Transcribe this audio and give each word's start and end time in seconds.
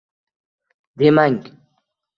Demang 0.97 1.43